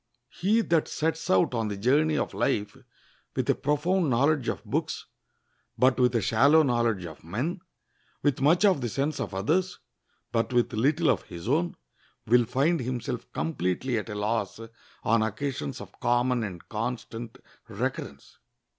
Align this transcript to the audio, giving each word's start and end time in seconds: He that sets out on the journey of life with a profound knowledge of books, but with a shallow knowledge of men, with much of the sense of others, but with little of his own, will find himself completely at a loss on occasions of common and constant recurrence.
He 0.29 0.61
that 0.61 0.87
sets 0.87 1.29
out 1.29 1.53
on 1.53 1.67
the 1.67 1.77
journey 1.77 2.17
of 2.17 2.33
life 2.33 2.75
with 3.35 3.47
a 3.51 3.53
profound 3.53 4.09
knowledge 4.09 4.47
of 4.49 4.65
books, 4.65 5.05
but 5.77 5.99
with 5.99 6.15
a 6.15 6.21
shallow 6.21 6.63
knowledge 6.63 7.05
of 7.05 7.23
men, 7.23 7.61
with 8.23 8.41
much 8.41 8.65
of 8.65 8.81
the 8.81 8.89
sense 8.89 9.19
of 9.19 9.35
others, 9.35 9.77
but 10.31 10.53
with 10.53 10.73
little 10.73 11.07
of 11.11 11.21
his 11.25 11.47
own, 11.47 11.75
will 12.25 12.45
find 12.45 12.79
himself 12.79 13.31
completely 13.31 13.95
at 13.99 14.09
a 14.09 14.15
loss 14.15 14.59
on 15.03 15.21
occasions 15.21 15.79
of 15.79 15.99
common 15.99 16.43
and 16.43 16.67
constant 16.67 17.37
recurrence. 17.67 18.39